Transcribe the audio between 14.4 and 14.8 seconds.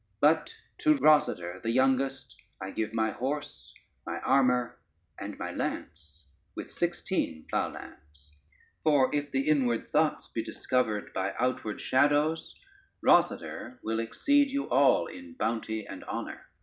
you